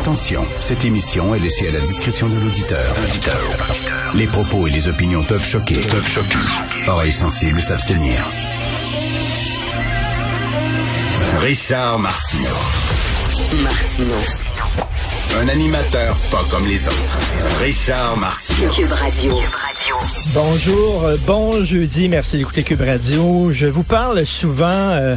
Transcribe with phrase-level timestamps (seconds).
[0.00, 2.94] Attention, cette émission est laissée à la discrétion de l'auditeur.
[4.14, 5.74] Les propos et les opinions peuvent choquer.
[5.74, 6.38] Peuvent choquer.
[6.88, 8.26] Oreilles sensibles s'abstenir.
[11.40, 12.48] Richard Martineau.
[13.62, 14.14] Martino.
[15.38, 17.18] Un animateur pas comme les autres.
[17.60, 18.70] Richard Martineau.
[18.70, 19.38] Cube Radio.
[20.32, 23.52] Bonjour, euh, bon jeudi, merci d'écouter Cube Radio.
[23.52, 25.16] Je vous parle souvent euh,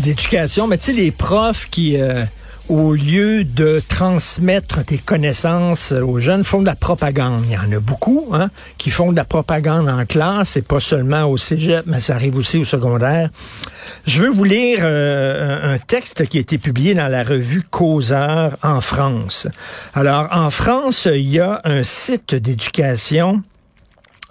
[0.00, 2.24] d'éducation, mais tu sais, les profs qui, euh,
[2.68, 7.44] au lieu de transmettre des connaissances aux jeunes, font de la propagande.
[7.46, 10.80] Il y en a beaucoup hein, qui font de la propagande en classe, et pas
[10.80, 13.30] seulement au cégep, mais ça arrive aussi au secondaire.
[14.06, 18.56] Je veux vous lire euh, un texte qui a été publié dans la revue Causeur
[18.62, 19.46] en France.
[19.94, 23.42] Alors, en France, il y a un site d'éducation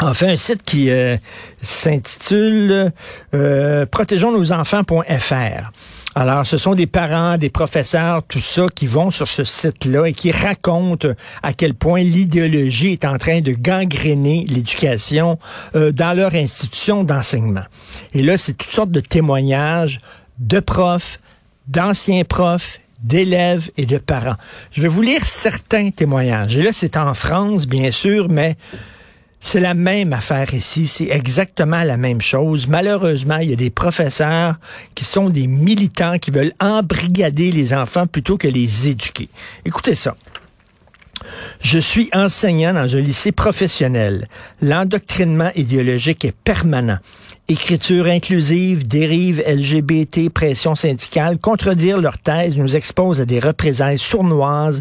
[0.00, 1.16] Enfin, un site qui euh,
[1.62, 2.90] s'intitule
[3.32, 5.70] euh, protégeonsnosenfants.fr.
[6.16, 10.12] Alors, ce sont des parents, des professeurs, tout ça, qui vont sur ce site-là et
[10.12, 11.08] qui racontent
[11.42, 15.38] à quel point l'idéologie est en train de gangréner l'éducation
[15.74, 17.64] euh, dans leur institution d'enseignement.
[18.12, 20.00] Et là, c'est toutes sortes de témoignages
[20.38, 21.18] de profs,
[21.66, 24.36] d'anciens profs, d'élèves et de parents.
[24.70, 26.56] Je vais vous lire certains témoignages.
[26.56, 28.56] Et là, c'est en France, bien sûr, mais
[29.44, 32.66] c'est la même affaire ici, c'est exactement la même chose.
[32.66, 34.54] Malheureusement, il y a des professeurs
[34.94, 39.28] qui sont des militants qui veulent embrigader les enfants plutôt que les éduquer.
[39.66, 40.16] Écoutez ça.
[41.60, 44.28] Je suis enseignant dans un lycée professionnel.
[44.62, 46.98] L'endoctrinement idéologique est permanent.
[47.46, 54.80] Écriture inclusive, dérive LGBT, pression syndicale, contredire leur thèse nous expose à des représailles sournoises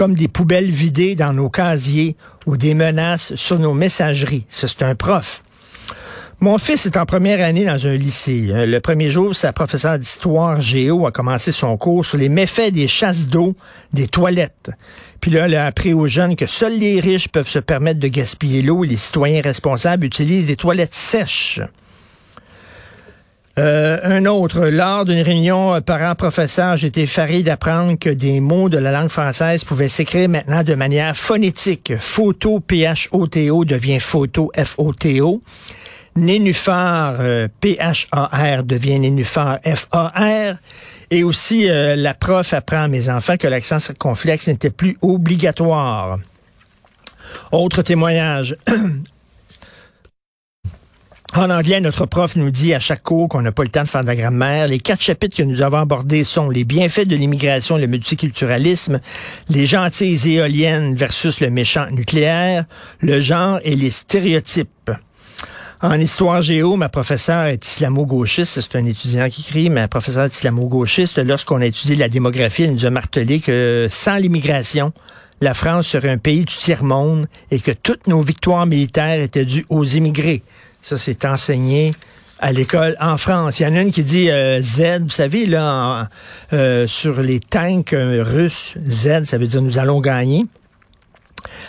[0.00, 2.16] comme des poubelles vidées dans nos casiers
[2.46, 4.46] ou des menaces sur nos messageries.
[4.48, 5.42] C'est un prof.
[6.40, 8.46] Mon fils est en première année dans un lycée.
[8.48, 12.72] Euh, le premier jour, sa professeure d'histoire géo a commencé son cours sur les méfaits
[12.72, 13.52] des chasses d'eau
[13.92, 14.70] des toilettes.
[15.20, 18.08] Puis là, elle a appris aux jeunes que seuls les riches peuvent se permettre de
[18.08, 21.60] gaspiller l'eau et les citoyens responsables utilisent des toilettes sèches.
[23.58, 28.78] Euh, un autre, lors d'une réunion euh, parents-professeurs, j'étais effaré d'apprendre que des mots de
[28.78, 31.94] la langue française pouvaient s'écrire maintenant de manière phonétique.
[31.98, 35.40] Photo, P-H-O-T-O, devient photo, F-O-T-O.
[36.16, 40.56] Nénuphar, euh, P-H-A-R, devient nénuphar, F-A-R.
[41.10, 46.20] Et aussi, la prof apprend à mes enfants que l'accent circonflexe n'était plus obligatoire.
[47.50, 48.56] Autre témoignage.
[51.40, 53.88] En anglais, notre prof nous dit à chaque cours qu'on n'a pas le temps de
[53.88, 54.68] faire de la grammaire.
[54.68, 59.00] Les quatre chapitres que nous avons abordés sont les bienfaits de l'immigration le multiculturalisme,
[59.48, 62.66] les gentilles éoliennes versus le méchant nucléaire,
[63.00, 64.90] le genre et les stéréotypes.
[65.80, 68.60] En histoire géo, ma professeure est islamo-gauchiste.
[68.60, 69.70] C'est un étudiant qui écrit.
[69.70, 71.24] Ma professeure est islamo-gauchiste.
[71.24, 74.92] Lorsqu'on a étudié la démographie, elle nous a martelé que sans l'immigration,
[75.40, 79.64] la France serait un pays du tiers-monde et que toutes nos victoires militaires étaient dues
[79.70, 80.42] aux immigrés.
[80.80, 81.92] Ça, c'est enseigné
[82.40, 83.60] à l'école en France.
[83.60, 86.08] Il y en a une qui dit euh, Z, vous savez, là,
[86.52, 90.46] euh, sur les tanks euh, russes, Z, ça veut dire nous allons gagner.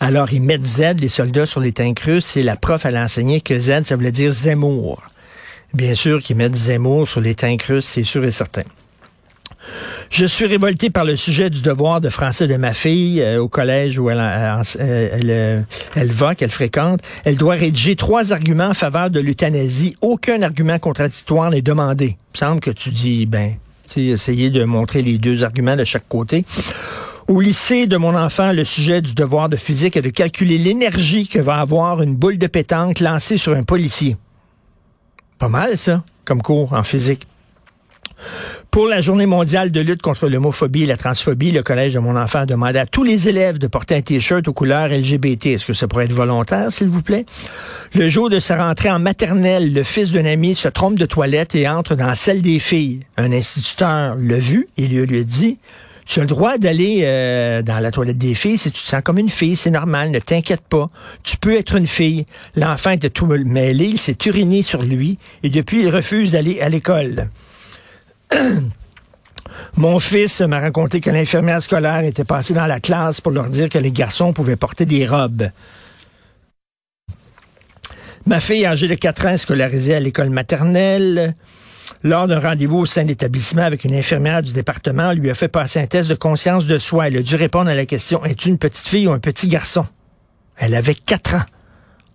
[0.00, 3.04] Alors, ils mettent Z, les soldats, sur les tanks russes, et la prof, elle a
[3.04, 5.02] enseigné que Z, ça voulait dire Zemmour.
[5.74, 8.64] Bien sûr qu'ils mettent Zemmour sur les tanks russes, c'est sûr et certain.
[10.12, 13.48] Je suis révolté par le sujet du devoir de français de ma fille euh, au
[13.48, 15.62] collège où elle, euh, euh,
[15.94, 17.00] elle, va, qu'elle fréquente.
[17.24, 19.96] Elle doit rédiger trois arguments en faveur de l'euthanasie.
[20.02, 22.18] Aucun argument contradictoire n'est demandé.
[22.34, 23.54] Il semble que tu dis, ben,
[23.88, 26.44] tu essayer de montrer les deux arguments de chaque côté.
[27.26, 31.26] Au lycée de mon enfant, le sujet du devoir de physique est de calculer l'énergie
[31.26, 34.18] que va avoir une boule de pétanque lancée sur un policier.
[35.38, 37.26] Pas mal, ça, comme cours en physique.
[38.72, 42.16] Pour la journée mondiale de lutte contre l'homophobie et la transphobie, le collège de mon
[42.16, 45.48] enfant a demandé à tous les élèves de porter un t-shirt aux couleurs LGBT.
[45.48, 47.26] Est-ce que ça pourrait être volontaire, s'il vous plaît?
[47.94, 51.54] Le jour de sa rentrée en maternelle, le fils d'un ami se trompe de toilette
[51.54, 53.00] et entre dans celle des filles.
[53.18, 55.58] Un instituteur l'a vu et lui, lui a dit,
[56.06, 59.02] tu as le droit d'aller euh, dans la toilette des filles si tu te sens
[59.04, 60.86] comme une fille, c'est normal, ne t'inquiète pas.
[61.24, 62.24] Tu peux être une fille.
[62.56, 66.70] L'enfant était tout mêlé, il s'est uriné sur lui et depuis il refuse d'aller à
[66.70, 67.28] l'école.
[69.76, 73.68] Mon fils m'a raconté que l'infirmière scolaire était passée dans la classe pour leur dire
[73.68, 75.50] que les garçons pouvaient porter des robes.
[78.26, 81.34] Ma fille âgée de 4 ans scolarisée à l'école maternelle.
[82.04, 85.48] Lors d'un rendez-vous au sein de l'établissement avec une infirmière du département, lui a fait
[85.48, 87.08] passer un test de conscience de soi.
[87.08, 89.84] Elle a dû répondre à la question, es-tu une petite fille ou un petit garçon?
[90.56, 91.44] Elle avait 4 ans.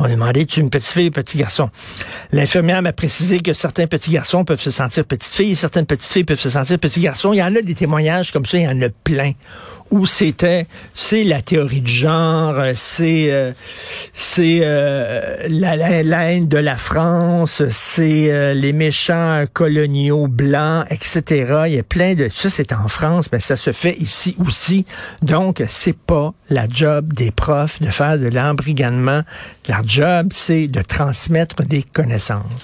[0.00, 1.68] On a demandé, tu es une petite fille ou petit garçon?
[2.32, 6.24] L'infirmière m'a précisé que certains petits garçons peuvent se sentir petites filles certaines petites filles
[6.24, 7.32] peuvent se sentir petits garçons.
[7.32, 9.32] Il y en a des témoignages comme ça, il y en a plein.
[9.90, 13.50] Où c'était, c'est la théorie du genre, c'est euh,
[14.12, 15.74] c'est euh, la,
[16.04, 21.64] la, de la France, c'est euh, les méchants coloniaux blancs, etc.
[21.66, 22.28] Il y a plein de...
[22.32, 24.86] Ça, c'est en France, mais ça se fait ici aussi.
[25.22, 29.22] Donc, c'est pas la job des profs de faire de l'embrigadement.
[29.70, 32.60] Leur job, c'est de transmettre des connaissances.